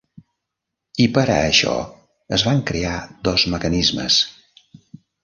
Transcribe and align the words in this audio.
I 1.03 1.05
per 1.17 1.23
a 1.23 1.35
això 1.49 1.75
es 2.37 2.45
van 2.47 2.63
crear 2.71 2.95
dos 3.29 3.45
mecanismes. 3.57 4.19